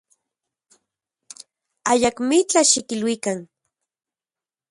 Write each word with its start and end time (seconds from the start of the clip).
Ayakmitlaj 1.91 2.67
xikiluikan. 2.73 3.39